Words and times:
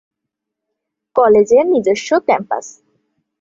কলেজের 1.15 1.65
নিজস্ব 1.67 2.09
ক্যাম্পাস। 2.19 2.65